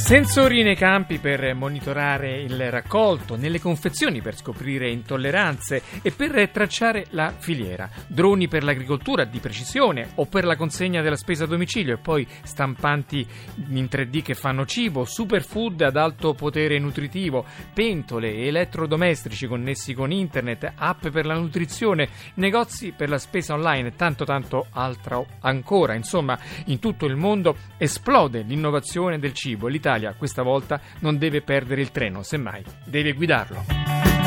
Sensori 0.00 0.64
nei 0.64 0.74
campi 0.74 1.18
per 1.18 1.54
monitorare 1.54 2.40
il 2.40 2.70
raccolto, 2.70 3.36
nelle 3.36 3.60
confezioni 3.60 4.20
per 4.20 4.34
scoprire 4.34 4.90
intolleranze 4.90 5.82
e 6.02 6.10
per 6.10 6.48
tracciare 6.48 7.06
la 7.10 7.32
filiera, 7.38 7.88
droni 8.08 8.48
per 8.48 8.64
l'agricoltura 8.64 9.24
di 9.24 9.38
precisione 9.38 10.08
o 10.16 10.26
per 10.26 10.46
la 10.46 10.56
consegna 10.56 11.00
della 11.00 11.16
spesa 11.16 11.44
a 11.44 11.46
domicilio 11.46 11.94
e 11.94 11.98
poi 11.98 12.26
stampanti 12.42 13.24
in 13.68 13.84
3D 13.88 14.22
che 14.22 14.34
fanno 14.34 14.66
cibo, 14.66 15.04
superfood 15.04 15.82
ad 15.82 15.96
alto 15.96 16.34
potere 16.34 16.80
nutritivo, 16.80 17.44
pentole, 17.72 18.34
elettrodomestici 18.46 19.46
connessi 19.46 19.94
con 19.94 20.10
internet, 20.10 20.72
app 20.74 21.06
per 21.06 21.24
la 21.24 21.34
nutrizione, 21.34 22.08
negozi 22.34 22.92
per 22.96 23.10
la 23.10 23.18
spesa 23.18 23.54
online 23.54 23.88
e 23.88 23.96
tanto 23.96 24.24
tanto 24.24 24.66
altro 24.72 25.26
ancora. 25.42 25.94
Insomma, 25.94 26.36
in 26.64 26.80
tutto 26.80 27.06
il 27.06 27.14
mondo 27.14 27.56
esplode 27.76 28.42
l'innovazione 28.42 29.20
del 29.20 29.34
cibo 29.34 29.68
e 29.68 29.70
l'Italia 29.70 29.88
l'Italia 29.90 30.14
questa 30.16 30.42
volta 30.42 30.80
non 31.00 31.18
deve 31.18 31.42
perdere 31.42 31.80
il 31.80 31.90
treno, 31.90 32.22
semmai 32.22 32.62
deve 32.84 33.12
guidarlo. 33.12 34.19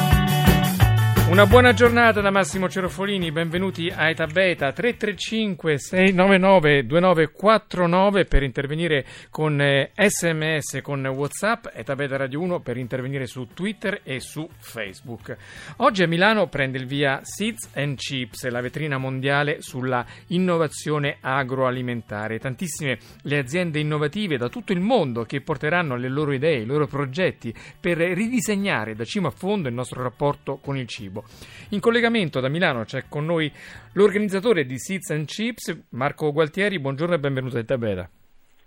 Una 1.33 1.47
buona 1.47 1.73
giornata 1.73 2.21
da 2.21 2.29
Massimo 2.29 2.69
Cerofolini, 2.69 3.31
benvenuti 3.31 3.89
a 3.89 4.07
Eta 4.07 4.27
Beta 4.27 4.71
335 4.71 5.79
699 5.79 6.85
2949 6.85 8.25
per 8.25 8.43
intervenire 8.43 9.03
con 9.31 9.59
sms, 9.95 10.75
eh, 10.75 10.81
con 10.81 11.03
Whatsapp, 11.03 11.69
Eta 11.73 11.95
Beta 11.95 12.17
Radio 12.17 12.39
1 12.39 12.59
per 12.59 12.77
intervenire 12.77 13.25
su 13.25 13.47
Twitter 13.51 14.01
e 14.03 14.19
su 14.19 14.47
Facebook. 14.59 15.35
Oggi 15.77 16.03
a 16.03 16.07
Milano 16.07 16.45
prende 16.49 16.77
il 16.77 16.85
via 16.85 17.21
Seeds 17.23 17.71
and 17.73 17.97
Chips, 17.97 18.47
la 18.49 18.61
vetrina 18.61 18.99
mondiale 18.99 19.59
sulla 19.63 20.05
innovazione 20.27 21.17
agroalimentare. 21.19 22.37
Tantissime 22.37 22.99
le 23.23 23.39
aziende 23.39 23.79
innovative 23.79 24.37
da 24.37 24.49
tutto 24.49 24.71
il 24.71 24.81
mondo 24.81 25.23
che 25.23 25.41
porteranno 25.41 25.95
le 25.95 26.09
loro 26.09 26.31
idee, 26.31 26.59
i 26.59 26.65
loro 26.65 26.85
progetti 26.85 27.51
per 27.79 27.97
ridisegnare 27.97 28.93
da 28.93 29.03
cima 29.03 29.29
a 29.29 29.31
fondo 29.31 29.67
il 29.67 29.73
nostro 29.73 30.03
rapporto 30.03 30.57
con 30.57 30.77
il 30.77 30.85
cibo. 30.85 31.21
In 31.69 31.79
collegamento 31.79 32.39
da 32.39 32.49
Milano 32.49 32.83
c'è 32.83 33.05
con 33.09 33.25
noi 33.25 33.51
l'organizzatore 33.93 34.65
di 34.65 34.77
Seeds 34.77 35.09
and 35.11 35.25
Chips, 35.25 35.85
Marco 35.89 36.31
Gualtieri. 36.31 36.79
Buongiorno 36.79 37.15
e 37.15 37.19
benvenuto 37.19 37.57
a 37.57 37.63
Tabera. 37.63 38.09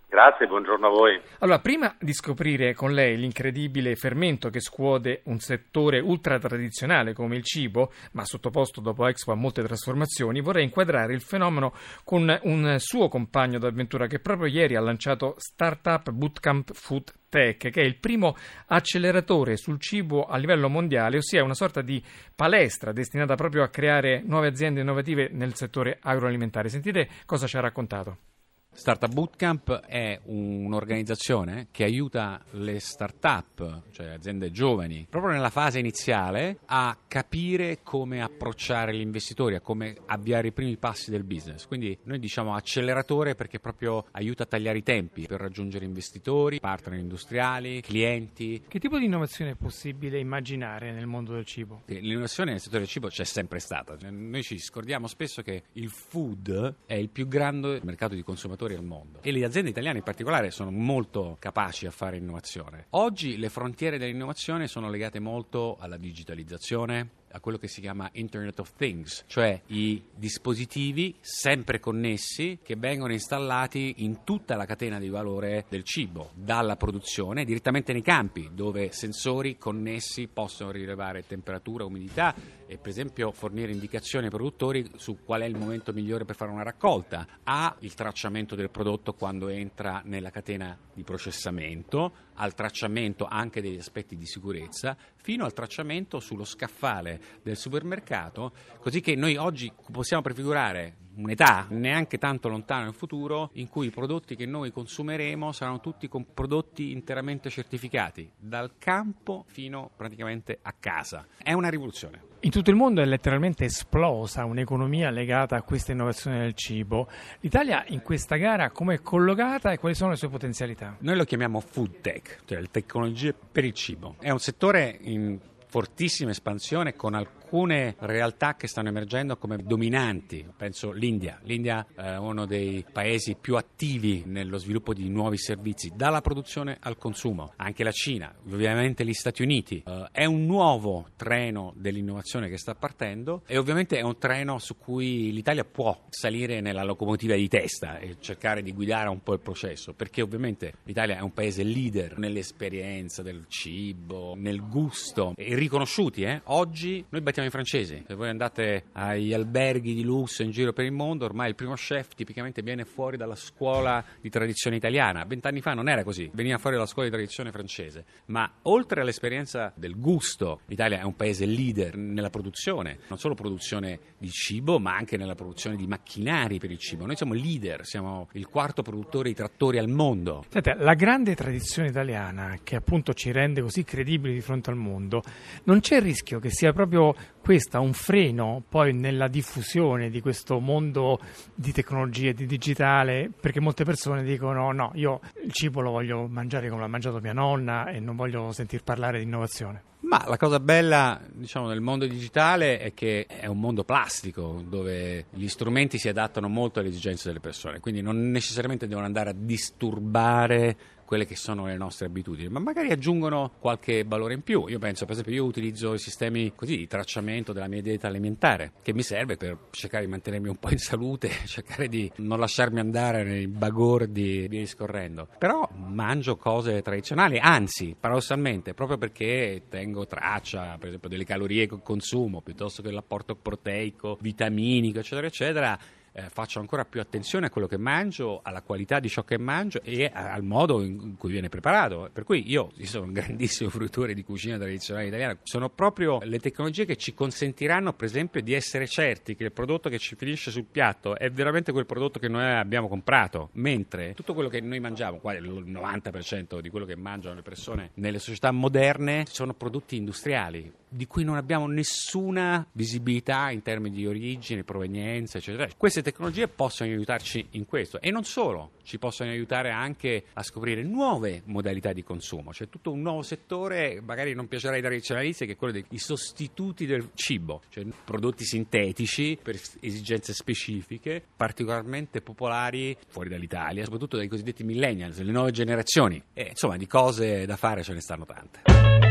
Grazie, 0.09 0.47
buongiorno 0.47 0.87
a 0.87 0.91
voi. 0.91 1.21
Allora, 1.41 1.59
prima 1.59 1.95
di 2.01 2.15
scoprire 2.15 2.75
con 2.75 2.93
lei 2.93 3.19
l'incredibile 3.19 3.97
fermento 3.97 4.51
che 4.51 4.61
scuode 4.61 5.21
un 5.25 5.41
settore 5.41 5.99
ultra 6.01 6.39
tradizionale 6.39 7.13
come 7.13 7.37
il 7.37 7.43
cibo, 7.43 7.93
ma 8.13 8.25
sottoposto 8.25 8.81
dopo 8.81 9.07
Expo 9.07 9.33
a 9.33 9.35
molte 9.35 9.63
trasformazioni, 9.63 10.41
vorrei 10.41 10.65
inquadrare 10.65 11.13
il 11.13 11.21
fenomeno 11.21 11.75
con 12.03 12.35
un 12.45 12.77
suo 12.79 13.09
compagno 13.09 13.59
d'avventura 13.59 14.07
che 14.07 14.21
proprio 14.21 14.49
ieri 14.49 14.77
ha 14.77 14.81
lanciato 14.81 15.35
Startup 15.37 16.09
Bootcamp 16.11 16.73
Food 16.73 17.13
Tech, 17.37 17.69
che 17.69 17.83
è 17.83 17.85
il 17.85 17.99
primo 17.99 18.35
acceleratore 18.69 19.59
sul 19.59 19.79
cibo 19.79 20.25
a 20.25 20.39
livello 20.39 20.71
mondiale, 20.71 21.19
ossia 21.19 21.45
una 21.45 21.53
sorta 21.53 21.83
di 21.83 22.03
palestra 22.35 22.93
destinata 22.93 23.35
proprio 23.35 23.63
a 23.63 23.69
creare 23.69 24.23
nuove 24.25 24.47
aziende 24.47 24.81
innovative 24.81 25.29
nel 25.31 25.55
settore 25.55 25.99
agroalimentare. 26.01 26.71
Sentite 26.71 27.09
cosa 27.27 27.47
ci 27.47 27.59
ha 27.59 27.61
raccontato. 27.61 28.36
Startup 28.77 29.11
Bootcamp 29.11 29.87
è 29.87 30.21
un'organizzazione 30.25 31.69
che 31.71 31.85
aiuta 31.85 32.45
le 32.53 32.79
start-up, 32.79 33.85
cioè 33.91 34.09
aziende 34.09 34.51
giovani, 34.51 35.07
proprio 35.09 35.33
nella 35.33 35.49
fase 35.49 35.79
iniziale 35.79 36.59
a 36.67 36.97
capire 37.09 37.79
come 37.83 38.21
approcciare 38.21 38.95
gli 38.95 39.01
investitori, 39.01 39.55
a 39.55 39.61
come 39.61 39.97
avviare 40.05 40.49
i 40.49 40.53
primi 40.53 40.77
passi 40.77 41.11
del 41.11 41.25
business. 41.25 41.67
Quindi 41.67 41.99
noi 42.03 42.19
diciamo 42.19 42.55
acceleratore 42.55 43.35
perché 43.35 43.59
proprio 43.61 44.05
aiuta 44.13 44.43
a 44.43 44.47
tagliare 44.47 44.77
i 44.77 44.83
tempi 44.83 45.27
per 45.27 45.41
raggiungere 45.41 45.87
investitori, 45.87 46.61
partner 46.61 46.99
industriali, 46.99 47.81
clienti. 47.81 48.63
Che 48.69 48.79
tipo 48.79 48.99
di 48.99 49.07
innovazione 49.07 49.53
è 49.53 49.57
possibile 49.57 50.19
immaginare 50.19 50.93
nel 50.93 51.07
mondo 51.07 51.33
del 51.33 51.47
cibo? 51.47 51.83
L'innovazione 51.87 52.51
nel 52.51 52.61
settore 52.61 52.81
del 52.81 52.89
cibo 52.89 53.09
c'è 53.09 53.25
sempre 53.25 53.59
stata. 53.59 53.97
Noi 54.11 54.43
ci 54.43 54.59
scordiamo 54.59 55.07
spesso 55.07 55.41
che 55.41 55.63
il 55.73 55.89
food 55.89 56.77
è 56.85 56.95
il 56.95 57.09
più 57.09 57.27
grande 57.27 57.81
mercato 57.83 58.15
di 58.15 58.23
consumatori 58.23 58.66
produttori 58.67 58.75
al 58.75 58.85
mondo 58.85 59.21
e 59.23 59.31
le 59.31 59.45
aziende 59.45 59.71
italiane 59.71 59.99
in 59.99 60.05
particolare 60.05 60.51
sono 60.51 60.71
molto 60.71 61.37
capaci 61.39 61.87
a 61.87 61.91
fare 61.91 62.17
innovazione. 62.17 62.87
Oggi 62.91 63.39
le 63.39 63.49
frontiere 63.49 63.99
dell'innovazione 63.99 64.67
sono 64.67 64.91
legate 64.91 65.21
molto 65.21 65.77
alla 65.79 65.97
digitalizzazione, 65.97 67.11
a 67.37 67.41
quello 67.41 67.59
che 67.59 67.69
si 67.69 67.83
chiama 67.83 68.09
Internet 68.13 68.59
of 68.61 68.73
Things, 68.77 69.25
cioè 69.27 69.61
i 69.67 70.03
dispositivi 70.15 71.15
sempre 71.21 71.79
connessi 71.79 72.59
che 72.63 72.77
vengono 72.77 73.13
installati 73.13 73.97
in 73.99 74.25
tutta 74.25 74.57
la 74.57 74.65
catena 74.65 74.99
di 74.99 75.11
valore 75.11 75.67
del 75.69 75.85
cibo, 75.85 76.31
dalla 76.35 76.77
produzione 76.77 77.45
direttamente 77.45 77.93
nei 77.93 78.03
campi, 78.03 78.51
dove 78.53 78.91
sensori 78.93 79.59
connessi 79.59 80.29
possono 80.29 80.71
rilevare 80.71 81.27
temperatura, 81.27 81.85
umidità 81.85 82.35
e 82.67 82.79
per 82.79 82.89
esempio 82.89 83.31
fornire 83.33 83.71
indicazioni 83.71 84.25
ai 84.25 84.31
produttori 84.31 84.91
su 84.97 85.19
qual 85.23 85.43
è 85.43 85.47
il 85.47 85.57
momento 85.57 85.93
migliore 85.93 86.25
per 86.25 86.37
fare 86.37 86.51
una 86.51 86.63
raccolta, 86.63 87.27
a 87.45 87.77
il 87.81 87.95
tracciamento 87.95 88.55
del 88.55 88.71
prodotto 88.71 89.13
quando 89.13 89.49
entra 89.49 90.01
nella 90.05 90.31
catena 90.31 90.77
di 90.95 91.03
processamento, 91.03 92.13
al 92.37 92.55
tracciamento 92.55 93.27
anche 93.27 93.61
degli 93.61 93.79
aspetti 93.79 94.17
di 94.17 94.27
sicurezza, 94.27 94.97
fino 95.17 95.45
al 95.45 95.53
tracciamento 95.53 96.21
sullo 96.21 96.45
scaffale 96.45 97.21
del 97.43 97.57
supermercato, 97.57 98.53
così 98.79 99.01
che 99.01 99.15
noi 99.15 99.37
oggi 99.37 99.73
possiamo 99.91 100.23
prefigurare 100.23 101.05
un'età 101.17 101.67
neanche 101.71 102.19
tanto 102.19 102.49
lontana 102.49 102.85
nel 102.85 102.95
futuro 102.95 103.51
in 103.55 103.69
cui 103.69 103.87
i 103.87 103.91
prodotti 103.91 104.37
che 104.37 104.47
noi 104.47 104.71
consumeremo 104.71 105.53
saranno 105.53 105.81
tutti 105.81 106.09
prodotti 106.33 106.93
interamente 106.93 107.51
certificati, 107.51 108.31
dal 108.39 108.73
campo 108.79 109.45
fino 109.49 109.91
praticamente 109.97 110.59
a 110.63 110.75
casa. 110.79 111.27
È 111.43 111.53
una 111.53 111.69
rivoluzione. 111.69 112.35
In 112.41 112.51
tutto 112.51 112.71
il 112.71 112.77
mondo 112.77 113.01
è 113.01 113.05
letteralmente 113.05 113.65
esplosa 113.65 114.45
un'economia 114.45 115.11
legata 115.11 115.57
a 115.57 115.63
questa 115.63 115.93
innovazione 115.93 116.39
del 116.39 116.55
cibo. 116.55 117.09
L'Italia 117.41 117.85
in 117.89 118.03
questa 118.03 118.37
gara 118.37 118.71
come 118.71 118.95
è 118.95 119.01
collocata 119.01 119.73
e 119.73 119.79
quali 119.79 119.95
sono 119.95 120.11
le 120.11 120.17
sue 120.17 120.29
potenzialità? 120.29 120.97
Noi 121.01 121.17
lo 121.17 121.25
chiamiamo 121.25 121.61
food 121.61 122.01
tech, 122.01 122.43
cioè 122.45 122.61
le 122.61 122.69
tecnologie 122.71 123.35
per 123.35 123.65
il 123.65 123.73
cibo. 123.73 124.17
È 124.21 124.31
un 124.31 124.39
settore 124.39 124.97
in 125.01 125.39
fortissima 125.67 126.31
espansione 126.31 126.95
con 126.95 127.15
alcune 127.47 127.95
realtà 128.01 128.57
che 128.57 128.67
stanno 128.67 128.89
emergendo 128.89 129.37
come 129.37 129.59
dominanti. 129.59 130.45
Penso 130.57 130.91
l'India. 130.91 131.39
L'India 131.45 131.87
è 131.95 132.17
uno 132.17 132.45
dei 132.45 132.85
paesi 132.91 133.37
più 133.41 133.57
attivi 133.57 134.25
nello 134.27 134.59
sviluppo 134.59 134.93
di 134.93 135.09
nuovi 135.09 135.39
servizi, 135.39 135.93
dalla 135.95 136.21
produzione 136.21 136.77
al 136.81 136.99
consumo. 136.99 137.53
Anche 137.57 137.85
la 137.85 137.93
Cina, 137.93 138.35
ovviamente 138.51 139.05
gli 139.05 139.13
Stati 139.13 139.43
Uniti. 139.43 139.85
Uh, 139.87 140.07
è 140.11 140.25
un 140.25 140.45
nuovo 140.45 141.11
treno 141.15 141.73
dell'innovazione 141.77 142.49
che 142.49 142.59
sta 142.59 142.75
partendo 142.75 143.43
e 143.47 143.57
ovviamente 143.59 143.97
è 143.97 144.03
un 144.03 144.19
treno 144.19 144.59
su 144.59 144.77
cui 144.77 145.33
l'Italia 145.33 145.65
può 145.65 146.05
salire 146.09 146.61
nella 146.61 146.83
locomotiva 146.83 147.37
di 147.37 147.47
testa 147.47 147.99
e 147.99 148.17
cercare 148.19 148.63
di 148.63 148.73
guidare 148.73 149.09
un 149.09 149.23
po' 149.23 149.35
il 149.35 149.41
processo, 149.41 149.93
perché 149.93 150.21
ovviamente 150.21 150.75
l'Italia 150.83 151.19
è 151.19 151.21
un 151.21 151.33
paese 151.33 151.63
leader 151.63 152.19
nell'esperienza 152.19 153.23
del 153.23 153.45
cibo, 153.47 154.35
nel 154.37 154.67
gusto 154.69 155.33
e 155.37 155.55
riconosciuti. 155.55 156.23
Eh? 156.23 156.41
Oggi 156.47 157.05
noi 157.09 157.21
battiamo 157.21 157.35
i 157.45 157.51
francesi. 157.51 158.03
Se 158.07 158.15
voi 158.15 158.29
andate 158.29 158.85
agli 158.93 159.35
alberghi 159.35 159.95
di 159.95 160.03
lusso 160.03 160.43
in 160.43 160.51
giro 160.51 160.73
per 160.73 160.85
il 160.85 160.93
mondo, 160.93 161.25
ormai 161.25 161.49
il 161.49 161.55
primo 161.55 161.75
chef 161.75 162.15
tipicamente 162.15 162.63
viene 162.63 162.85
fuori 162.85 163.17
dalla 163.17 163.35
scuola 163.35 164.03
di 164.21 164.31
tradizione 164.31 164.77
italiana. 164.77 165.25
Vent'anni 165.25 165.61
fa 165.61 165.75
non 165.75 165.89
era 165.89 166.03
così, 166.05 166.31
veniva 166.33 166.59
fuori 166.59 166.77
dalla 166.77 166.89
scuola 166.89 167.09
di 167.09 167.15
tradizione 167.15 167.51
francese. 167.51 168.05
Ma 168.27 168.51
oltre 168.63 169.01
all'esperienza 169.03 169.73
del 169.75 169.99
gusto, 169.99 170.61
l'Italia 170.67 171.01
è 171.01 171.03
un 171.03 171.17
paese 171.17 171.47
leader 171.47 171.97
nella 171.97 172.31
produzione, 172.31 173.01
non 173.09 173.19
solo 173.19 173.35
produzione 173.35 173.99
di 174.19 174.31
cibo, 174.31 174.79
ma 174.79 174.97
anche 174.97 175.17
nella 175.17 175.35
produzione 175.35 175.77
di 175.77 175.87
macchinari 175.87 176.59
per 176.59 176.71
il 176.71 176.79
cibo. 176.79 177.07
Noi 177.07 177.17
siamo 177.17 177.35
leader, 177.35 177.85
siamo 177.85 178.29
il 178.33 178.47
quarto 178.49 178.83
produttore 178.83 179.29
di 179.29 179.35
trattori 179.35 179.79
al 179.79 179.89
mondo. 179.89 180.45
Senta, 180.49 180.75
la 180.75 180.95
grande 180.95 181.35
tradizione 181.35 181.89
italiana 181.89 182.59
che 182.63 182.77
appunto 182.77 183.13
ci 183.15 183.33
rende 183.33 183.61
così 183.61 183.85
credibili 183.85 184.35
di 184.35 184.41
fronte 184.41 184.71
al 184.71 184.77
mondo 184.77 185.23
non 185.65 185.81
c'è 185.81 185.97
il 185.97 186.03
rischio 186.03 186.39
che 186.39 186.51
sia 186.51 186.73
proprio 186.73 187.15
questa 187.41 187.79
un 187.79 187.93
freno 187.93 188.63
poi 188.69 188.93
nella 188.93 189.29
diffusione 189.29 190.11
di 190.11 190.21
questo 190.21 190.59
mondo 190.59 191.21
di 191.55 191.71
tecnologie, 191.73 192.33
di 192.35 192.45
digitale, 192.45 193.31
perché 193.39 193.61
molte 193.61 193.85
persone 193.85 194.25
dicono 194.25 194.73
no, 194.73 194.91
io 194.95 195.21
il 195.45 195.53
cibo 195.53 195.81
lo 195.81 195.93
voglio 195.93 196.27
mangiare 196.27 196.69
come 196.69 196.81
l'ha 196.81 196.89
mangiato 196.89 197.21
mia 197.21 197.33
nonna 197.33 197.87
e 197.87 198.01
non 198.01 198.17
voglio 198.17 198.51
sentir 198.51 198.83
parlare 198.83 199.19
di 199.19 199.25
innovazione. 199.25 199.83
Ma 200.01 200.25
la 200.27 200.37
cosa 200.37 200.61
bella, 200.61 201.21
diciamo, 201.33 201.69
del 201.69 201.81
mondo 201.81 202.07
digitale 202.07 202.79
è 202.79 202.95
che 202.95 203.27
è 203.27 203.47
un 203.47 203.59
mondo 203.59 203.83
plastico 203.83 204.63
dove 204.65 205.27
gli 205.31 205.49
strumenti 205.49 205.99
si 205.99 206.09
adattano 206.09 206.49
molto 206.49 206.79
alle 206.79 206.89
esigenze 206.89 207.29
delle 207.29 207.41
persone, 207.41 207.81
quindi 207.81 208.03
non 208.03 208.31
necessariamente 208.31 208.87
devono 208.87 209.07
andare 209.07 209.31
a 209.31 209.35
disturbare 209.37 210.77
quelle 211.07 211.25
che 211.25 211.37
sono 211.37 211.65
le 211.67 211.77
nostre 211.77 212.07
abitudini, 212.07 212.49
ma 212.49 212.59
magari 212.59 212.91
aggiungono 212.91 213.53
qualche 213.59 214.05
valore 214.05 214.35
in 214.35 214.43
più. 214.43 214.67
Io 214.69 214.79
penso, 214.79 215.05
per 215.05 215.13
esempio, 215.13 215.35
io 215.35 215.45
utilizzo 215.45 215.95
i 215.95 215.99
sistemi 215.99 216.53
così 216.55 216.77
di 216.77 216.87
tracciamento 216.87 217.55
della 217.55 217.69
mia 217.69 217.81
dieta 217.81 218.09
alimentare, 218.09 218.73
che 218.83 218.93
mi 218.93 219.03
serve 219.03 219.37
per 219.37 219.57
cercare 219.71 220.05
di 220.05 220.11
mantenermi 220.11 220.49
un 220.49 220.57
po' 220.57 220.71
in 220.71 220.79
salute, 220.79 221.31
cercare 221.47 221.89
di 221.89 222.11
non 222.17 222.39
lasciarmi 222.39 222.81
andare 222.81 223.23
nei 223.23 223.47
bagordi 223.47 224.45
e 224.45 224.49
via 224.49 224.61
discorrendo. 224.61 225.29
Però 225.39 225.67
mangio 225.75 226.37
cose 226.37 226.83
tradizionali, 226.83 227.39
anzi, 227.39 227.97
paradossalmente, 227.99 228.75
proprio 228.75 228.99
perché 228.99 229.63
tengo 229.69 230.07
traccia, 230.07 230.77
per 230.79 230.89
esempio, 230.89 231.09
delle 231.09 231.25
calorie 231.25 231.67
che 231.67 231.79
consumo, 231.83 232.43
piuttosto 232.43 232.83
che 232.83 232.91
l'apporto 232.91 233.37
proteico, 233.37 234.19
vitaminico, 234.21 234.99
eccetera, 234.99 235.27
eccetera 235.29 235.79
eh, 236.17 236.31
faccio 236.31 236.61
ancora 236.61 236.87
più 236.87 236.99
attenzione 236.99 237.47
a 237.47 237.51
quello 237.51 237.67
che 237.67 237.77
mangio, 237.77 238.41
alla 238.43 238.63
qualità 238.63 239.01
di 239.01 239.09
ciò 239.09 239.23
che 239.23 239.37
mangio 239.37 239.83
e 239.83 240.11
al 240.13 240.43
modo 240.43 240.83
in 240.83 241.17
cui 241.19 241.31
viene 241.31 241.51
preparato. 241.51 242.09
Per 242.11 242.25
cui 242.25 242.51
io, 242.51 242.71
io 242.75 242.87
sono 242.87 243.05
un 243.05 243.13
grandissimo 243.13 243.69
fruitore 243.69 244.15
di 244.15 244.25
cucina 244.25 244.57
tradizionale 244.57 245.09
italiana. 245.09 245.37
Sono 245.43 245.69
proprio 245.69 246.21
le 246.23 246.39
tecnologie 246.39 246.87
che 246.87 246.97
ci 246.97 247.13
consentiranno, 247.13 247.93
per 247.93 248.07
esempio, 248.07 248.41
di 248.41 248.55
essere 248.55 248.87
certi 248.87 249.37
che 249.37 249.45
il 249.45 249.53
prodotto 249.53 249.91
che 249.91 249.99
ci 249.99 250.17
finisce 250.17 250.51
sul 250.51 250.65
piatto 250.65 251.17
è 251.19 251.31
veramente 251.31 251.71
quel 251.71 251.85
prodotto 251.85 252.19
che 252.19 252.29
noi 252.29 252.45
abbiamo 252.45 252.89
comprato, 252.89 253.51
mentre 253.53 254.15
tutto 254.15 254.33
quello 254.33 254.49
che 254.49 254.63
noi 254.63 254.81
mangiamo, 254.81 255.19
quasi 255.19 255.45
il 255.45 255.71
90% 255.71 256.61
di 256.61 256.71
quello 256.71 256.87
che 256.87 256.97
mangiano 256.97 257.35
le 257.35 257.43
persone 257.43 257.91
nelle 257.95 258.19
società 258.19 258.51
moderne, 258.53 259.25
sono 259.29 259.53
prodotti 259.53 259.97
industriali 259.97 260.73
di 260.89 261.07
cui 261.07 261.25
non 261.25 261.37
abbiamo 261.37 261.67
nessuna 261.67 262.67
visibilità 262.73 263.51
in 263.51 263.63
termini 263.63 263.97
di 263.97 264.07
origine, 264.07 264.65
provenienza, 264.65 265.39
eccetera. 265.39 265.69
Queste 265.77 266.03
tecnologie 266.07 266.47
possono 266.47 266.91
aiutarci 266.91 267.49
in 267.53 267.67
questo 267.67 268.01
e 268.01 268.11
non 268.13 268.23
solo, 268.23 268.73
ci 268.85 268.99
possono 268.99 269.31
aiutare 269.31 269.71
anche 269.71 270.27
a 270.35 270.43
scoprire 270.45 270.85
nuove 270.85 271.43
modalità 271.47 271.93
di 271.93 272.05
consumo, 272.05 272.53
cioè 272.53 272.69
tutto 272.69 272.93
un 272.93 273.01
nuovo 273.01 273.23
settore, 273.23 274.01
magari 274.01 274.33
non 274.33 274.47
piacerà 274.47 274.75
ai 274.75 274.83
tradizionalisti, 274.83 275.47
che 275.47 275.53
è 275.53 275.57
quello 275.57 275.73
dei 275.73 275.99
sostituti 275.99 276.87
del 276.87 277.11
cibo, 277.15 277.63
cioè 277.71 277.85
prodotti 278.05 278.45
sintetici 278.45 279.37
per 279.43 279.59
esigenze 279.81 280.33
specifiche, 280.33 281.23
particolarmente 281.37 282.21
popolari 282.21 282.97
fuori 283.09 283.29
dall'Italia, 283.29 283.83
soprattutto 283.83 284.17
dai 284.17 284.29
cosiddetti 284.29 284.63
millennials, 284.63 285.19
le 285.21 285.33
nuove 285.33 285.51
generazioni. 285.51 286.23
E 286.33 286.49
insomma, 286.51 286.77
di 286.77 286.87
cose 286.87 287.47
da 287.47 287.57
fare 287.57 287.83
ce 287.83 287.95
ne 287.95 288.01
stanno 288.01 288.25
tante. 288.25 289.06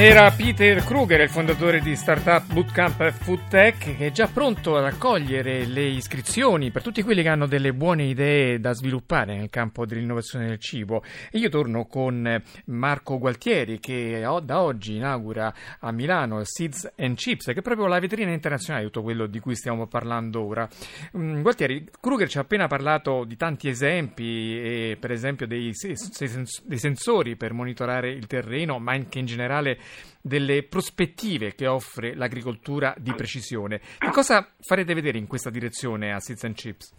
Era 0.00 0.30
Peter 0.30 0.84
Kruger, 0.84 1.20
il 1.22 1.28
fondatore 1.28 1.80
di 1.80 1.96
Startup 1.96 2.44
Bootcamp 2.52 3.10
Food 3.10 3.48
Tech, 3.48 3.96
che 3.96 4.06
è 4.06 4.12
già 4.12 4.28
pronto 4.28 4.76
ad 4.76 4.84
accogliere 4.84 5.66
le 5.66 5.86
iscrizioni 5.86 6.70
per 6.70 6.82
tutti 6.82 7.02
quelli 7.02 7.20
che 7.20 7.28
hanno 7.28 7.46
delle 7.46 7.74
buone 7.74 8.04
idee 8.04 8.60
da 8.60 8.74
sviluppare 8.74 9.36
nel 9.36 9.50
campo 9.50 9.86
dell'innovazione 9.86 10.46
del 10.46 10.60
cibo. 10.60 11.02
E 11.32 11.38
io 11.38 11.48
torno 11.48 11.86
con 11.86 12.40
Marco 12.66 13.18
Gualtieri, 13.18 13.80
che 13.80 14.24
da 14.44 14.60
oggi 14.60 14.94
inaugura 14.94 15.52
a 15.80 15.90
Milano 15.90 16.42
Seeds 16.44 16.92
and 16.96 17.16
Chips, 17.16 17.46
che 17.46 17.58
è 17.58 17.62
proprio 17.62 17.88
la 17.88 17.98
vetrina 17.98 18.30
internazionale 18.30 18.84
di 18.84 18.92
tutto 18.92 19.02
quello 19.02 19.26
di 19.26 19.40
cui 19.40 19.56
stiamo 19.56 19.88
parlando 19.88 20.46
ora. 20.46 20.68
Mm, 21.16 21.42
Gualtieri, 21.42 21.88
Kruger 22.00 22.28
ci 22.28 22.38
ha 22.38 22.42
appena 22.42 22.68
parlato 22.68 23.24
di 23.24 23.34
tanti 23.34 23.68
esempi, 23.68 24.96
per 25.00 25.10
esempio 25.10 25.48
dei, 25.48 25.72
dei 25.72 26.78
sensori 26.78 27.34
per 27.34 27.52
monitorare 27.52 28.12
il 28.12 28.28
terreno, 28.28 28.78
ma 28.78 28.92
anche 28.92 29.18
in 29.18 29.26
generale 29.26 29.86
delle 30.20 30.62
prospettive 30.64 31.54
che 31.54 31.66
offre 31.66 32.14
l'agricoltura 32.14 32.94
di 32.98 33.14
precisione. 33.14 33.80
Che 33.98 34.10
cosa 34.10 34.54
farete 34.60 34.94
vedere 34.94 35.18
in 35.18 35.26
questa 35.26 35.50
direzione 35.50 36.12
a 36.12 36.20
Seeds 36.20 36.44
and 36.44 36.54
Chips? 36.54 36.97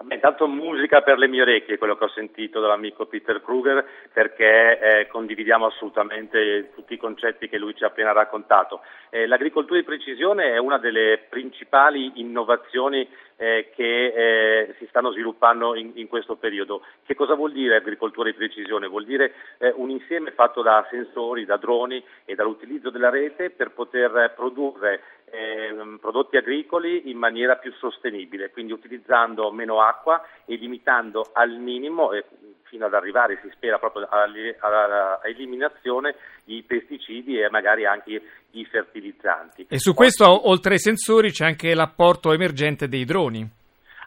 Beh, 0.00 0.14
intanto 0.14 0.46
musica 0.46 1.02
per 1.02 1.18
le 1.18 1.26
mie 1.26 1.42
orecchie, 1.42 1.76
quello 1.76 1.96
che 1.96 2.04
ho 2.04 2.08
sentito 2.10 2.60
dall'amico 2.60 3.06
Peter 3.06 3.42
Kruger, 3.42 3.84
perché 4.12 4.78
eh, 4.78 5.06
condividiamo 5.08 5.66
assolutamente 5.66 6.70
tutti 6.72 6.94
i 6.94 6.98
concetti 6.98 7.48
che 7.48 7.58
lui 7.58 7.74
ci 7.74 7.82
ha 7.82 7.88
appena 7.88 8.12
raccontato. 8.12 8.80
Eh, 9.10 9.26
l'agricoltura 9.26 9.76
di 9.76 9.84
precisione 9.84 10.52
è 10.52 10.58
una 10.58 10.78
delle 10.78 11.26
principali 11.28 12.20
innovazioni 12.20 13.08
eh, 13.38 13.70
che 13.74 14.06
eh, 14.06 14.74
si 14.78 14.86
stanno 14.88 15.10
sviluppando 15.10 15.74
in, 15.74 15.90
in, 15.94 16.06
questo 16.06 16.36
periodo. 16.36 16.82
Che 17.04 17.16
cosa 17.16 17.34
vuol 17.34 17.50
dire 17.50 17.74
agricoltura 17.74 18.30
di 18.30 18.36
precisione? 18.36 18.86
Vuol 18.86 19.04
dire 19.04 19.32
eh, 19.58 19.72
un 19.74 19.90
insieme 19.90 20.30
fatto 20.30 20.62
da 20.62 20.86
sensori, 20.90 21.44
da 21.44 21.56
droni 21.56 22.00
e 22.24 22.36
dall'utilizzo 22.36 22.90
della 22.90 23.10
rete 23.10 23.50
per 23.50 23.72
poter 23.72 24.32
produrre 24.36 25.00
ehm, 25.30 25.98
prodotti 26.00 26.36
agricoli 26.36 27.10
in 27.10 27.18
maniera 27.18 27.56
più 27.56 27.72
sostenibile, 27.72 28.50
quindi 28.50 28.72
utilizzando 28.72 29.50
meno 29.50 29.80
acqua 29.80 30.22
e 30.44 30.56
limitando 30.56 31.30
al 31.32 31.58
minimo 31.58 32.10
fino 32.68 32.86
ad 32.86 32.94
arrivare, 32.94 33.38
si 33.42 33.50
spera, 33.54 33.78
proprio 33.78 34.06
all'eliminazione 34.10 36.14
di 36.44 36.62
pesticidi 36.66 37.40
e 37.40 37.50
magari 37.50 37.86
anche 37.86 38.22
di 38.50 38.64
fertilizzanti. 38.64 39.66
E 39.68 39.78
su 39.78 39.94
questo, 39.94 40.48
oltre 40.48 40.74
ai 40.74 40.78
sensori, 40.78 41.30
c'è 41.30 41.44
anche 41.44 41.74
l'apporto 41.74 42.32
emergente 42.32 42.88
dei 42.88 43.04
droni. 43.04 43.48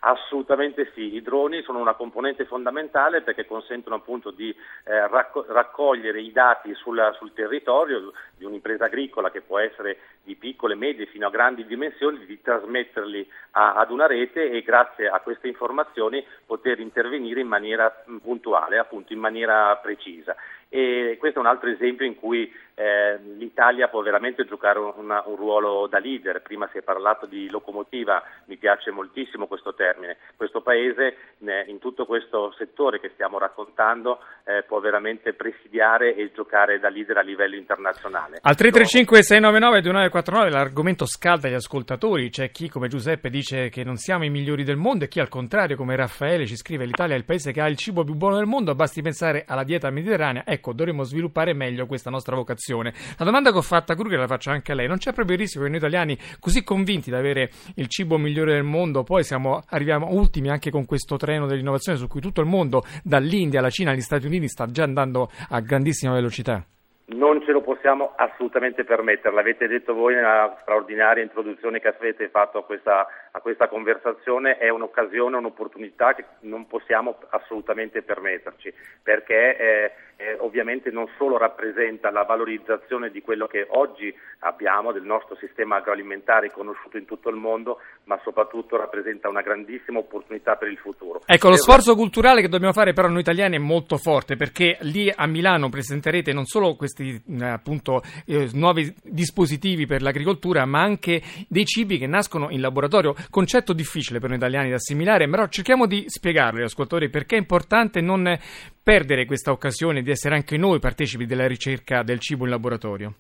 Assolutamente 0.04 0.90
sì, 0.96 1.14
i 1.14 1.22
droni 1.22 1.62
sono 1.62 1.78
una 1.78 1.94
componente 1.94 2.46
fondamentale 2.46 3.22
perché 3.22 3.46
consentono 3.46 3.98
appunto 3.98 4.32
di 4.32 4.50
eh, 4.50 5.08
racco- 5.08 5.46
raccogliere 5.48 6.20
i 6.20 6.32
dati 6.32 6.74
sul, 6.74 7.00
sul, 7.20 7.34
territorio 7.34 8.12
di 8.36 8.44
un'impresa 8.44 8.86
agricola 8.86 9.30
che 9.30 9.42
può 9.42 9.60
essere 9.60 10.00
di 10.24 10.36
piccole, 10.36 10.74
medie 10.74 11.06
fino 11.06 11.28
a 11.28 11.30
grandi 11.30 11.68
dimensioni, 11.68 12.26
di 12.26 12.42
trasmetterli 12.42 13.30
a, 13.52 13.76
ad 13.76 13.92
una 13.92 14.08
rete 14.08 14.50
e 14.50 14.64
grazie 14.64 15.08
a 15.08 15.20
queste 15.20 15.48
informazioni 15.48 16.26
poter 16.48 16.80
intervenire 16.80 17.40
in 17.40 17.48
maniera 17.48 17.92
puntuale, 18.24 18.80
appunto 18.80 19.14
in 19.14 19.20
maniera 19.20 19.76
precisa. 19.76 20.36
E 20.74 21.18
questo 21.20 21.40
è 21.40 21.42
un 21.42 21.50
altro 21.50 21.70
esempio 21.70 22.06
in 22.06 22.16
cui 22.16 22.50
eh, 22.76 23.20
l'Italia 23.38 23.90
può 23.90 24.02
veramente 24.02 24.46
giocare 24.46 24.80
una, 24.80 25.22
un 25.26 25.36
ruolo 25.36 25.88
da 25.88 26.00
leader. 26.00 26.42
Prima 26.42 26.70
si 26.72 26.78
è 26.78 26.82
parlato 26.82 27.26
di 27.26 27.50
locomotiva, 27.50 28.24
mi 28.46 28.56
piace 28.58 28.90
moltissimo 28.92 29.48
questo 29.48 29.74
termine. 29.74 30.18
Questo 30.36 30.62
Paese 30.62 31.16
eh, 31.46 31.66
in 31.68 31.80
tutto 31.80 32.06
questo 32.06 32.54
settore 32.58 33.00
che 33.00 33.12
stiamo 33.14 33.38
raccontando 33.38 34.20
eh, 34.46 34.64
può 34.64 34.80
veramente 34.80 35.34
presidiare 35.34 36.16
e 36.16 36.32
giocare 36.34 36.80
da 36.80 36.90
leader 36.90 37.18
a 37.18 37.22
livello 37.22 37.56
internazionale. 37.56 38.40
Al 38.42 38.56
335 38.56 39.24
699 39.24 39.82
2949 39.82 40.50
l'argomento 40.50 41.06
scalda 41.06 41.50
gli 41.50 41.54
ascoltatori. 41.54 42.30
C'è 42.30 42.50
chi 42.52 42.70
come 42.70 42.88
Giuseppe 42.88 43.30
dice 43.30 43.70
che 43.70 43.84
non 43.84 43.98
siamo 43.98 44.24
i 44.24 44.30
migliori 44.30 44.64
del 44.64 44.78
mondo 44.78 45.04
e 45.04 45.08
chi 45.08 45.20
al 45.20 45.30
contrario 45.30 45.76
come 45.76 45.96
Raffaele 45.96 46.46
ci 46.46 46.56
scrive 46.56 46.86
l'Italia 46.86 47.16
è 47.16 47.18
il 47.18 47.26
paese 47.26 47.52
che 47.52 47.62
ha 47.62 47.68
il 47.68 47.78
cibo 47.78 48.04
più 48.04 48.16
buono 48.16 48.38
del 48.38 48.46
mondo, 48.46 48.74
basti 48.74 49.02
pensare 49.02 49.44
alla 49.46 49.64
dieta 49.64 49.90
mediterranea. 49.90 50.44
Ecco, 50.46 50.61
ecco, 50.62 50.74
dovremmo 50.74 51.04
sviluppare 51.04 51.54
meglio 51.54 51.88
questa 51.88 52.12
nostra 52.12 52.36
vocazione. 52.36 52.94
La 53.18 53.26
domanda 53.26 53.52
che 53.52 53.58
ho 53.58 53.64
fatto 53.64 53.92
a 53.92 53.96
Kruger 53.96 54.20
la 54.20 54.28
faccio 54.28 54.52
anche 54.52 54.72
a 54.72 54.76
lei. 54.76 54.88
Non 54.88 54.98
c'è 54.98 55.12
proprio 55.12 55.36
il 55.36 55.42
rischio 55.42 55.62
che 55.62 55.68
noi 55.68 55.78
italiani, 55.78 56.18
così 56.40 56.64
convinti 56.64 57.10
di 57.10 57.16
avere 57.16 57.50
il 57.76 57.88
cibo 57.88 58.18
migliore 58.18 58.54
del 58.54 58.64
mondo, 58.64 59.04
poi 59.04 59.24
siamo, 59.24 59.64
arriviamo 59.70 60.08
ultimi 60.12 60.50
anche 60.50 60.70
con 60.70 60.86
questo 60.86 61.18
treno 61.18 61.48
dell'innovazione 61.48 61.98
su 61.98 62.08
cui 62.08 62.22
tutto 62.22 62.42
il 62.42 62.48
mondo, 62.48 62.84
dall'India 63.04 63.60
alla 63.60 63.70
Cina 63.70 63.92
agli 63.92 64.02
Stati 64.02 64.28
Uniti, 64.28 64.48
sta 64.48 64.68
già 64.68 64.84
andando 64.84 65.30
a 65.50 65.60
grandissima 65.60 66.14
velocità? 66.14 66.64
Non 67.08 67.42
ce 67.44 67.52
lo 67.52 67.62
possiamo 67.62 68.14
assolutamente 68.16 68.86
permettere, 68.86 69.36
l'avete 69.36 69.68
detto 69.68 69.94
voi 69.94 70.16
nella 70.16 70.58
straordinaria 70.62 71.22
introduzione 71.22 71.82
che 71.82 71.90
avete 71.90 72.30
fatto 72.30 72.60
a 72.60 72.64
questa, 72.64 73.06
a 73.32 73.40
questa 73.40 73.68
conversazione, 73.68 74.58
è 74.58 74.70
un'occasione, 74.70 75.38
un'opportunità 75.38 76.14
che 76.14 76.26
non 76.42 76.68
possiamo 76.68 77.18
assolutamente 77.30 78.02
permetterci, 78.02 78.74
perché 79.02 79.58
eh, 79.58 79.92
eh, 80.18 80.36
ovviamente 80.40 80.92
non 80.92 81.08
solo 81.18 81.38
rappresenta 81.38 82.12
la 82.12 82.24
valorizzazione 82.24 83.10
di 83.10 83.22
quello 83.22 83.48
che 83.48 83.66
oggi 83.70 84.14
abbiamo, 84.40 84.92
del 84.92 85.04
nostro 85.04 85.36
sistema 85.36 85.78
agroalimentare 85.78 86.52
conosciuto 86.52 86.98
in 86.98 87.06
tutto 87.06 87.30
il 87.30 87.36
mondo, 87.36 87.80
ma 88.06 88.20
soprattutto 88.24 88.78
rappresenta 88.78 89.28
una 89.28 89.42
grandissima 89.42 90.00
opportunità 90.00 90.56
per 90.56 90.70
il 90.70 90.78
futuro. 90.78 91.22
Ecco, 91.26 91.50
lo 91.50 91.58
sforzo 91.58 91.96
culturale 91.96 92.42
che 92.42 92.50
dobbiamo 92.50 92.74
fare 92.74 92.94
però 92.94 93.08
noi 93.08 93.22
italiani 93.22 93.56
è 93.56 93.60
molto 93.60 93.98
forte, 93.98 94.36
perché 94.36 94.78
lì 94.82 95.12
a 95.14 95.26
Milano 95.26 95.70
presenterete 95.70 96.32
non 96.32 96.46
solo 96.46 96.76
questi 96.76 96.92
questi 96.92 97.22
eh, 97.28 97.46
appunto 97.46 98.02
eh, 98.26 98.50
nuovi 98.54 98.94
dispositivi 99.02 99.86
per 99.86 100.02
l'agricoltura, 100.02 100.66
ma 100.66 100.82
anche 100.82 101.22
dei 101.48 101.66
cibi 101.66 101.98
che 101.98 102.08
nascono 102.08 102.50
in 102.50 102.62
laboratorio. 102.62 103.16
Concetto 103.30 103.74
difficile 103.74 104.20
per 104.20 104.30
noi 104.30 104.38
italiani 104.38 104.70
da 104.70 104.76
assimilare, 104.76 105.30
però 105.30 105.48
cerchiamo 105.48 105.86
di 105.86 106.06
spiegarlo 106.08 106.60
agli 106.60 106.66
ascoltatori 106.66 107.10
perché 107.10 107.36
è 107.36 107.40
importante 107.40 108.02
non 108.02 108.38
perdere 108.82 109.26
questa 109.26 109.52
occasione 109.52 110.02
di 110.02 110.12
essere 110.12 110.36
anche 110.36 110.58
noi 110.58 110.80
partecipi 110.80 111.26
della 111.26 111.48
ricerca 111.48 112.04
del 112.04 112.20
cibo 112.20 112.46
in 112.46 112.50
laboratorio. 112.50 113.16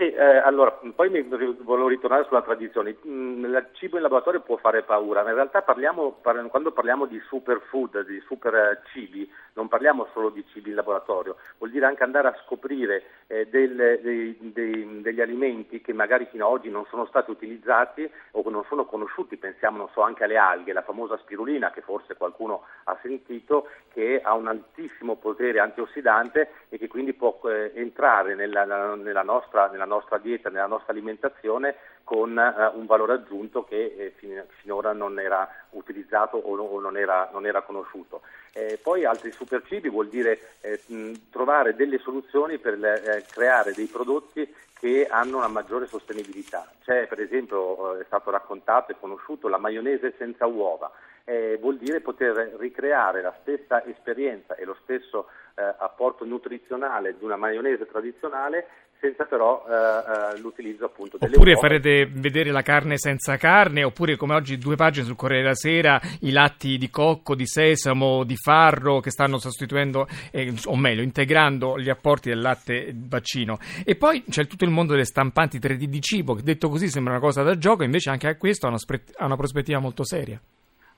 Sì, 0.00 0.10
eh, 0.12 0.38
allora, 0.38 0.80
poi 0.94 1.10
mi 1.10 1.20
volevo 1.20 1.88
ritornare 1.88 2.24
sulla 2.24 2.40
tradizione. 2.40 2.96
Mm, 3.06 3.44
il 3.44 3.68
cibo 3.72 3.96
in 3.96 4.02
laboratorio 4.02 4.40
può 4.40 4.56
fare 4.56 4.82
paura, 4.82 5.22
ma 5.22 5.28
in 5.28 5.34
realtà 5.34 5.60
parliamo, 5.60 6.12
par- 6.22 6.46
quando 6.46 6.72
parliamo 6.72 7.04
di 7.04 7.20
superfood, 7.28 8.06
di 8.06 8.18
super 8.20 8.54
eh, 8.54 8.80
cibi, 8.92 9.30
non 9.52 9.68
parliamo 9.68 10.08
solo 10.14 10.30
di 10.30 10.42
cibi 10.52 10.70
in 10.70 10.76
laboratorio, 10.76 11.36
vuol 11.58 11.70
dire 11.70 11.84
anche 11.84 12.02
andare 12.02 12.28
a 12.28 12.36
scoprire 12.46 13.02
eh, 13.26 13.46
del, 13.48 14.00
dei, 14.02 14.38
dei, 14.40 15.02
degli 15.02 15.20
alimenti 15.20 15.82
che 15.82 15.92
magari 15.92 16.26
fino 16.30 16.46
ad 16.46 16.52
oggi 16.52 16.70
non 16.70 16.86
sono 16.88 17.04
stati 17.04 17.30
utilizzati 17.30 18.10
o 18.30 18.48
non 18.48 18.64
sono 18.68 18.86
conosciuti, 18.86 19.36
pensiamo 19.36 19.90
so, 19.92 20.00
anche 20.00 20.24
alle 20.24 20.38
alghe, 20.38 20.72
la 20.72 20.82
famosa 20.82 21.18
spirulina 21.18 21.72
che 21.72 21.82
forse 21.82 22.16
qualcuno 22.16 22.64
ha 22.84 22.96
sentito, 23.02 23.68
che 23.92 24.20
ha 24.22 24.32
un 24.34 24.46
altissimo 24.46 25.16
potere 25.16 25.60
antiossidante 25.60 26.50
e 26.70 26.78
che 26.78 26.88
quindi 26.88 27.12
può 27.12 27.38
eh, 27.44 27.72
entrare 27.74 28.34
nella, 28.34 28.64
nella, 28.94 29.22
nostra, 29.22 29.68
nella 29.68 29.84
nostra 29.90 30.18
dieta, 30.18 30.48
nella 30.48 30.66
nostra 30.66 30.92
alimentazione 30.92 31.74
con 32.04 32.30
uh, 32.30 32.78
un 32.78 32.86
valore 32.86 33.14
aggiunto 33.14 33.64
che 33.64 33.94
eh, 33.96 34.12
fin- 34.16 34.44
finora 34.60 34.92
non 34.92 35.20
era 35.20 35.48
utilizzato 35.70 36.36
o, 36.38 36.56
no, 36.56 36.62
o 36.62 36.80
non, 36.80 36.96
era, 36.96 37.28
non, 37.32 37.46
era, 37.46 37.62
conosciuto. 37.62 38.22
Eh, 38.52 38.78
poi 38.82 39.04
altri 39.04 39.30
supercibi 39.30 39.88
vuol 39.88 40.08
dire 40.08 40.56
eh, 40.60 40.80
mh, 40.86 41.12
trovare 41.30 41.74
delle 41.74 41.98
soluzioni 41.98 42.58
per 42.58 42.74
eh, 42.82 43.24
creare 43.30 43.72
dei 43.72 43.86
prodotti 43.86 44.48
che 44.80 45.06
hanno 45.08 45.36
una 45.36 45.48
maggiore 45.48 45.86
sostenibilità. 45.86 46.66
C'è 46.82 47.06
per 47.06 47.20
esempio, 47.20 47.96
eh, 47.96 48.00
è 48.00 48.04
stato 48.06 48.30
raccontato 48.30 48.92
e 48.92 48.96
conosciuto 48.98 49.48
la 49.48 49.58
maionese 49.58 50.14
senza 50.16 50.46
uova. 50.46 50.90
Eh, 51.24 51.58
vuol 51.60 51.76
dire 51.76 52.00
poter 52.00 52.56
ricreare 52.58 53.20
la 53.20 53.34
stessa 53.42 53.84
esperienza 53.84 54.56
e 54.56 54.64
lo 54.64 54.76
stesso 54.82 55.28
eh, 55.54 55.62
apporto 55.62 56.24
nutrizionale 56.24 57.16
di 57.16 57.24
una 57.24 57.36
maionese 57.36 57.86
tradizionale 57.86 58.66
senza 59.00 59.24
però 59.24 59.64
eh, 59.66 59.72
eh, 59.72 60.38
l'utilizzo 60.40 60.84
appunto 60.84 61.16
delle 61.18 61.34
Oppure 61.34 61.54
uova. 61.54 61.66
farete 61.66 62.06
vedere 62.12 62.50
la 62.50 62.62
carne 62.62 62.98
senza 62.98 63.36
carne, 63.36 63.82
oppure 63.82 64.16
come 64.16 64.34
oggi 64.34 64.58
due 64.58 64.76
pagine 64.76 65.06
sul 65.06 65.16
Corriere 65.16 65.42
della 65.42 65.54
Sera, 65.54 66.00
i 66.20 66.30
latti 66.30 66.76
di 66.76 66.90
cocco, 66.90 67.34
di 67.34 67.46
sesamo, 67.46 68.24
di 68.24 68.36
farro 68.36 69.00
che 69.00 69.10
stanno 69.10 69.38
sostituendo, 69.38 70.06
eh, 70.30 70.52
o 70.66 70.76
meglio, 70.76 71.02
integrando 71.02 71.78
gli 71.78 71.88
apporti 71.88 72.28
del 72.28 72.40
latte 72.40 72.92
vaccino. 72.94 73.58
E 73.84 73.96
poi 73.96 74.24
c'è 74.28 74.46
tutto 74.46 74.64
il 74.64 74.70
mondo 74.70 74.92
delle 74.92 75.04
stampanti 75.04 75.58
3D 75.58 75.84
di 75.84 76.00
cibo, 76.00 76.34
che 76.34 76.42
detto 76.42 76.68
così 76.68 76.88
sembra 76.88 77.14
una 77.14 77.22
cosa 77.22 77.42
da 77.42 77.56
gioco, 77.56 77.82
invece 77.82 78.10
anche 78.10 78.28
a 78.28 78.36
questo 78.36 78.66
ha 78.66 78.68
una, 78.68 78.78
ha 79.16 79.24
una 79.24 79.36
prospettiva 79.36 79.78
molto 79.78 80.04
seria 80.04 80.40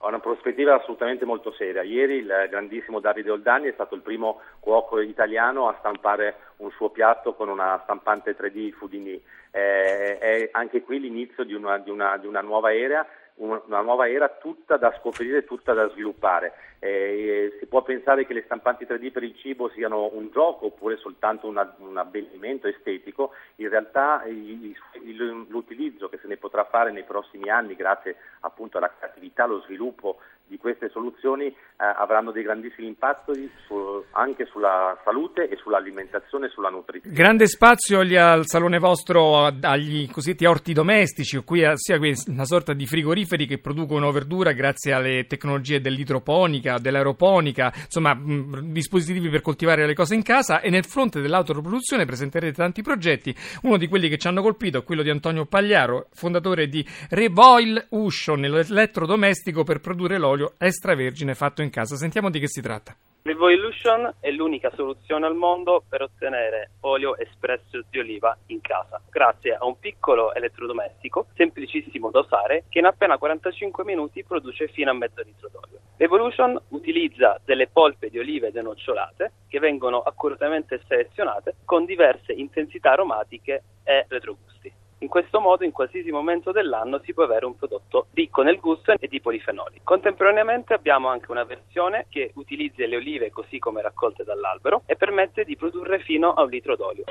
ha 0.03 0.09
una 0.09 0.19
prospettiva 0.19 0.75
assolutamente 0.75 1.25
molto 1.25 1.53
seria. 1.53 1.83
Ieri 1.83 2.17
il 2.17 2.47
grandissimo 2.51 2.99
Davide 2.99 3.31
Oldani 3.31 3.69
è 3.69 3.73
stato 3.73 3.95
il 3.95 4.01
primo 4.01 4.41
cuoco 4.59 5.01
italiano 5.01 5.69
a 5.69 5.77
stampare 5.79 6.37
un 6.57 6.71
suo 6.73 6.91
piatto 6.91 7.35
con 7.35 7.49
una 7.49 7.81
stampante 7.85 8.37
3D 8.37 8.73
Foodini. 8.73 9.21
Eh, 9.53 10.19
è 10.19 10.49
anche 10.53 10.83
qui 10.83 10.99
l'inizio 10.99 11.45
di 11.45 11.55
una, 11.55 11.79
di 11.79 11.91
una, 11.91 12.17
di 12.17 12.27
una 12.27 12.41
nuova 12.41 12.75
era 12.75 13.07
una 13.37 13.81
nuova 13.81 14.09
era 14.09 14.29
tutta 14.29 14.77
da 14.77 14.95
scoprire, 14.99 15.45
tutta 15.45 15.73
da 15.73 15.89
sviluppare. 15.91 16.53
Eh, 16.79 17.57
si 17.59 17.67
può 17.67 17.83
pensare 17.83 18.27
che 18.27 18.35
le 18.35 18.43
stampanti 18.45 18.85
3D 18.85 19.13
per 19.13 19.23
il 19.23 19.37
cibo 19.37 19.69
siano 19.71 20.11
un 20.13 20.31
gioco 20.33 20.67
oppure 20.67 20.97
soltanto 20.97 21.47
una, 21.47 21.75
un 21.79 21.97
abbellimento 21.97 22.67
estetico, 22.67 23.33
in 23.57 23.69
realtà 23.69 24.25
il, 24.27 24.75
il, 25.05 25.47
l'utilizzo 25.49 26.09
che 26.09 26.19
se 26.21 26.27
ne 26.27 26.37
potrà 26.37 26.65
fare 26.65 26.91
nei 26.91 27.05
prossimi 27.05 27.49
anni 27.51 27.77
grazie 27.77 28.17
appunto 28.41 28.79
alla 28.79 28.93
creatività, 28.93 29.45
allo 29.45 29.61
sviluppo 29.61 30.19
di 30.53 30.59
queste 30.59 30.91
soluzioni 30.91 31.47
eh, 31.47 31.55
avranno 31.79 32.31
dei 32.31 32.43
grandissimi 32.43 32.87
impatti 32.87 33.51
su, 33.67 34.05
anche 34.11 34.45
sulla 34.45 35.01
salute 35.03 35.49
e 35.49 35.57
sull'alimentazione 35.57 36.47
e 36.47 36.49
sulla 36.51 36.69
nutrizione. 36.69 37.17
Grande 37.17 37.47
spazio 37.47 38.01
al 38.01 38.43
salone 38.45 38.79
vostro 38.79 39.47
agli 39.47 40.11
cosiddetti 40.11 40.45
orti 40.45 40.75
domestici, 40.75 41.43
qui 41.43 41.65
sia 41.77 41.99
una 42.27 42.45
sorta 42.45 42.75
di 42.75 42.85
frigoriferi 42.87 43.47
che 43.47 43.59
producono 43.59 44.13
verdura 44.13 44.53
grazie 44.53 44.93
alle 44.93 45.25
tecnologie 45.27 45.81
dell'idroponica, 45.81 46.79
dell'aeroponica, 46.79 47.73
insomma 47.75 48.13
mh, 48.15 48.73
dispositivi 48.73 49.31
per 49.31 49.41
coltivare 49.41 49.87
le 49.87 49.95
cose 49.95 50.15
in 50.15 50.23
casa 50.23 50.61
e 50.61 50.69
nel 50.69 50.85
fronte 50.85 51.23
dell'autoproduzione 51.23 52.05
presenterete 52.05 52.53
tanti 52.53 52.83
progetti. 52.83 53.35
Uno 53.63 53.79
di 53.79 53.89
quelli 53.89 54.11
che 54.11 54.19
ci 54.19 54.27
hanno 54.27 54.43
colpito 54.43 54.81
è 54.81 54.85
quello 54.85 55.03
di 55.03 55.09
Antonio 55.09 55.47
Pagliaro, 55.47 56.09
fondatore 56.13 56.69
di 56.69 56.87
Revoil 57.09 57.87
Uscio, 57.91 58.35
nell'elettrodomestico 58.35 59.65
per 59.65 59.81
produrre 59.81 60.19
l'olio 60.19 60.41
olio 60.43 60.55
extravergine 60.59 61.35
fatto 61.35 61.63
in 61.63 61.71
casa. 61.71 61.97
Sentiamo 61.97 62.31
di 62.31 62.41
che 62.41 62.49
si 62.49 62.61
tratta. 62.61 62.95
L'Evolution 63.25 64.15
è 64.19 64.33
l'unica 64.33 64.73
soluzione 64.75 65.27
al 65.27 65.37
mondo 65.37 65.85
per 65.89 66.03
ottenere 66.03 66.71
olio 66.81 67.17
espresso 67.17 67.81
di 67.89 68.01
oliva 68.01 68.37
in 68.47 68.61
casa, 68.61 69.01
grazie 69.09 69.55
a 69.55 69.65
un 69.65 69.79
piccolo 69.79 70.35
elettrodomestico 70.35 71.27
semplicissimo 71.37 72.11
da 72.11 72.19
usare 72.19 72.65
che 72.69 72.81
in 72.81 72.87
appena 72.87 73.19
45 73.19 73.85
minuti 73.85 74.25
produce 74.25 74.67
fino 74.67 74.91
a 74.91 74.95
mezzo 74.95 75.23
litro 75.23 75.49
d'olio. 75.53 75.79
L'Evolution 75.99 76.61
utilizza 76.71 77.41
delle 77.45 77.69
polpe 77.69 78.11
di 78.11 78.19
olive 78.19 78.51
denocciolate 78.51 79.31
che 79.47 79.61
vengono 79.61 80.01
accuratamente 80.01 80.81
selezionate 80.89 81.55
con 81.65 81.85
diverse 81.85 82.33
intensità 82.33 82.91
aromatiche 82.91 83.63
e 83.85 84.05
retrogusti. 84.09 84.82
In 85.03 85.09
questo 85.09 85.41
modo, 85.41 85.65
in 85.65 85.73
qualsiasi 85.73 86.13
momento 86.13 86.53
dell'anno, 86.53 87.01
si 87.05 87.13
può 87.13 87.25
avere 87.25 87.45
un 87.45 87.57
prodotto 87.57 88.07
ricco 88.15 88.43
nel 88.43 88.61
gusto 88.61 88.93
e 88.93 89.09
di 89.09 89.21
polifenoli. 89.21 89.81
Contemporaneamente 89.83 90.75
abbiamo 90.75 91.09
anche 91.09 91.33
una 91.33 91.43
versione 91.43 92.07
che 92.09 92.31
utilizza 92.35 92.87
le 92.87 92.95
olive 92.95 93.31
così 93.31 93.59
come 93.59 93.83
raccolte 93.83 94.23
dall'albero 94.23 94.83
e 94.87 94.95
permette 94.95 95.43
di 95.43 95.57
produrre 95.57 95.99
fino 95.99 96.35
a 96.35 96.43
un 96.43 96.49
litro 96.51 96.77
d'olio. 96.77 97.05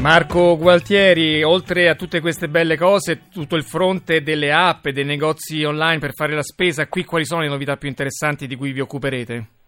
Marco 0.00 0.58
Gualtieri, 0.58 1.42
oltre 1.42 1.88
a 1.88 1.94
tutte 1.94 2.20
queste 2.20 2.48
belle 2.48 2.76
cose, 2.76 3.28
tutto 3.32 3.56
il 3.56 3.64
fronte 3.64 4.20
delle 4.20 4.52
app 4.52 4.84
e 4.84 4.92
dei 4.92 5.04
negozi 5.04 5.64
online 5.64 5.98
per 5.98 6.12
fare 6.12 6.34
la 6.34 6.42
spesa, 6.42 6.88
qui 6.88 7.04
quali 7.04 7.24
sono 7.24 7.40
le 7.40 7.48
novità 7.48 7.78
più 7.78 7.88
interessanti 7.88 8.46
di 8.46 8.56
cui 8.56 8.72
vi 8.72 8.80
occuperete? 8.80 9.59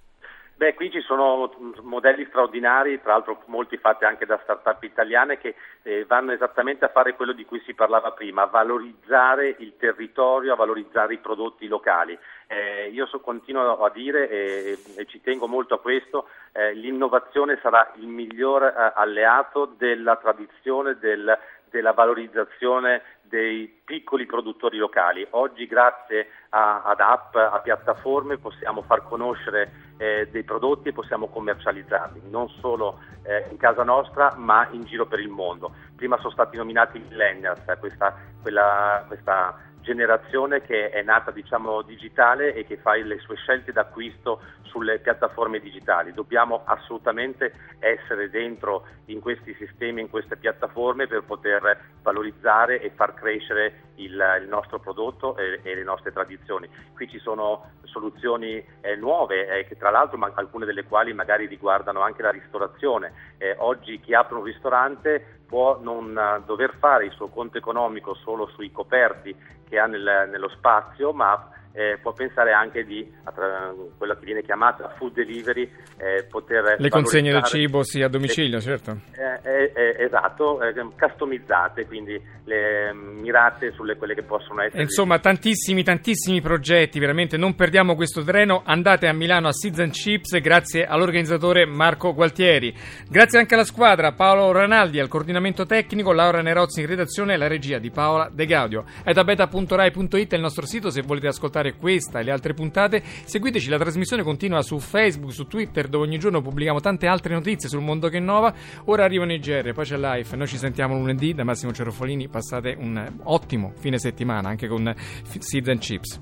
Beh, 0.62 0.74
qui 0.74 0.92
ci 0.92 1.00
sono 1.00 1.52
modelli 1.82 2.24
straordinari, 2.26 3.02
tra 3.02 3.14
l'altro 3.14 3.42
molti 3.46 3.78
fatti 3.78 4.04
anche 4.04 4.26
da 4.26 4.38
start-up 4.44 4.80
italiane 4.84 5.36
che 5.36 5.56
eh, 5.82 6.04
vanno 6.04 6.30
esattamente 6.30 6.84
a 6.84 6.90
fare 6.90 7.16
quello 7.16 7.32
di 7.32 7.44
cui 7.44 7.60
si 7.66 7.74
parlava 7.74 8.12
prima, 8.12 8.42
a 8.42 8.46
valorizzare 8.46 9.56
il 9.58 9.76
territorio, 9.76 10.52
a 10.52 10.56
valorizzare 10.56 11.14
i 11.14 11.18
prodotti 11.18 11.66
locali. 11.66 12.16
Eh, 12.46 12.90
io 12.92 13.06
so, 13.06 13.18
continuo 13.18 13.82
a 13.82 13.90
dire 13.90 14.30
e, 14.30 14.78
e, 14.98 15.06
ci 15.06 15.20
tengo 15.20 15.48
molto 15.48 15.74
a 15.74 15.80
questo, 15.80 16.28
eh, 16.52 16.74
l'innovazione 16.74 17.58
sarà 17.60 17.90
il 17.96 18.06
miglior 18.06 18.62
eh, 18.62 18.92
alleato 18.94 19.64
della 19.66 20.14
tradizione, 20.14 20.96
del, 20.96 21.36
della 21.70 21.90
valorizzazione 21.90 23.02
dei 23.32 23.66
piccoli 23.82 24.26
produttori 24.26 24.76
locali. 24.76 25.26
Oggi 25.30 25.66
grazie 25.66 26.28
a, 26.50 26.82
ad 26.82 27.00
app, 27.00 27.34
a 27.34 27.58
piattaforme 27.60 28.36
possiamo 28.36 28.82
far 28.82 29.08
conoscere 29.08 29.94
eh, 29.96 30.28
dei 30.30 30.42
prodotti 30.42 30.90
e 30.90 30.92
possiamo 30.92 31.28
commercializzarli, 31.28 32.28
non 32.28 32.50
solo 32.60 32.98
eh, 33.22 33.46
in 33.50 33.56
casa 33.56 33.84
nostra 33.84 34.34
ma 34.36 34.68
in 34.72 34.84
giro 34.84 35.06
per 35.06 35.18
il 35.18 35.30
mondo. 35.30 35.72
Prima 35.96 36.18
sono 36.18 36.30
stati 36.30 36.58
nominati 36.58 36.98
millennials, 36.98 37.66
eh, 37.66 37.78
questa, 37.78 38.14
quella, 38.42 39.02
questa 39.06 39.56
generazione 39.82 40.62
che 40.62 40.90
è 40.90 41.02
nata 41.02 41.30
diciamo 41.30 41.82
digitale 41.82 42.54
e 42.54 42.64
che 42.64 42.78
fa 42.78 42.94
le 42.94 43.18
sue 43.18 43.36
scelte 43.36 43.72
d'acquisto 43.72 44.40
sulle 44.62 45.00
piattaforme 45.00 45.60
digitali. 45.60 46.14
Dobbiamo 46.14 46.62
assolutamente 46.64 47.52
essere 47.78 48.30
dentro 48.30 48.86
in 49.06 49.20
questi 49.20 49.54
sistemi, 49.54 50.00
in 50.00 50.08
queste 50.08 50.36
piattaforme 50.36 51.06
per 51.06 51.24
poter 51.24 51.78
valorizzare 52.02 52.80
e 52.80 52.90
far 52.90 53.14
crescere 53.14 53.91
il, 53.96 54.40
il 54.40 54.48
nostro 54.48 54.78
prodotto 54.78 55.36
e, 55.36 55.60
e, 55.62 55.74
le 55.74 55.84
nostre 55.84 56.12
tradizioni. 56.12 56.68
Qui 56.94 57.08
ci 57.08 57.18
sono 57.18 57.72
soluzioni 57.84 58.64
eh, 58.80 58.96
nuove, 58.96 59.48
eh, 59.48 59.66
che 59.66 59.76
tra 59.76 59.90
l'altro 59.90 60.18
ma, 60.18 60.30
alcune 60.34 60.66
delle 60.66 60.84
quali 60.84 61.12
magari 61.12 61.46
riguardano 61.46 62.00
anche 62.00 62.22
la 62.22 62.30
ristorazione. 62.30 63.12
Eh, 63.38 63.54
oggi 63.58 64.00
chi 64.00 64.14
apre 64.14 64.36
un 64.36 64.44
ristorante 64.44 65.40
può 65.46 65.78
non 65.82 66.16
uh, 66.16 66.42
dover 66.44 66.74
fare 66.78 67.04
il 67.04 67.12
suo 67.12 67.28
conto 67.28 67.58
economico 67.58 68.14
solo 68.14 68.46
sui 68.46 68.72
coperti 68.72 69.36
che 69.68 69.78
ha 69.78 69.86
nel, 69.86 70.28
nello 70.30 70.48
spazio, 70.48 71.12
ma 71.12 71.50
eh, 71.72 71.98
può 72.00 72.12
pensare 72.12 72.52
anche 72.52 72.84
di 72.84 73.10
attra- 73.24 73.72
quello 73.96 74.14
che 74.14 74.24
viene 74.24 74.42
chiamata 74.42 74.88
food 74.96 75.14
delivery, 75.14 75.70
eh, 75.96 76.24
poter 76.28 76.76
le 76.78 76.88
consegne 76.88 77.32
del 77.32 77.44
cibo 77.44 77.82
sì 77.82 78.02
a 78.02 78.08
domicilio, 78.08 78.56
le, 78.56 78.62
certo. 78.62 78.98
Eh, 79.12 79.72
eh 79.74 79.96
esatto, 80.04 80.60
eh, 80.62 80.74
customizzate, 80.98 81.86
quindi 81.86 82.20
le, 82.44 82.92
mirate 82.92 83.72
sulle 83.72 83.96
quelle 83.96 84.14
che 84.14 84.22
possono 84.22 84.62
essere. 84.62 84.82
Insomma, 84.82 85.18
tantissimi, 85.18 85.82
tantissimi 85.82 86.40
progetti, 86.40 86.98
veramente 86.98 87.36
non 87.36 87.54
perdiamo 87.54 87.94
questo 87.94 88.22
treno. 88.22 88.62
Andate 88.64 89.08
a 89.08 89.12
Milano 89.12 89.48
a 89.48 89.52
Season 89.52 89.90
Chips, 89.90 90.38
grazie 90.40 90.84
all'organizzatore 90.84 91.64
Marco 91.64 92.12
Gualtieri. 92.12 92.74
Grazie 93.08 93.38
anche 93.38 93.54
alla 93.54 93.64
squadra 93.64 94.12
Paolo 94.12 94.52
Ranaldi 94.52 95.00
al 95.00 95.08
coordinamento 95.08 95.64
tecnico, 95.64 96.12
Laura 96.12 96.42
Nerozzi 96.42 96.80
in 96.80 96.86
redazione 96.86 97.34
e 97.34 97.36
la 97.36 97.46
regia 97.46 97.78
di 97.78 97.90
Paola 97.90 98.28
De 98.30 98.44
Gaudio. 98.44 98.84
È 99.02 99.12
da 99.12 99.24
beta.rai.it 99.24 100.32
il 100.32 100.40
nostro 100.40 100.66
sito 100.66 100.90
se 100.90 101.02
volete 101.02 101.28
ascoltare 101.28 101.61
ascoltare 101.62 101.74
questa 101.74 102.18
e 102.18 102.22
le 102.24 102.32
altre 102.32 102.54
puntate, 102.54 103.02
seguiteci, 103.24 103.68
la 103.68 103.78
trasmissione 103.78 104.22
continua 104.22 104.60
su 104.62 104.78
Facebook, 104.78 105.32
su 105.32 105.46
Twitter, 105.46 105.88
dove 105.88 106.06
ogni 106.06 106.18
giorno 106.18 106.42
pubblichiamo 106.42 106.80
tante 106.80 107.06
altre 107.06 107.34
notizie 107.34 107.68
sul 107.68 107.80
mondo 107.80 108.08
che 108.08 108.16
innova. 108.16 108.52
Ora 108.86 109.04
arrivano 109.04 109.32
i 109.32 109.38
GR, 109.38 109.72
poi 109.72 109.84
c'è 109.84 109.96
Life, 109.96 110.36
noi 110.36 110.48
ci 110.48 110.58
sentiamo 110.58 110.96
lunedì 110.96 111.32
da 111.32 111.44
Massimo 111.44 111.72
Cerofolini, 111.72 112.28
passate 112.28 112.76
un 112.78 113.20
ottimo 113.24 113.72
fine 113.78 113.98
settimana 113.98 114.48
anche 114.48 114.66
con 114.66 114.92
Seeds 115.38 115.68
and 115.68 115.78
Chips. 115.78 116.20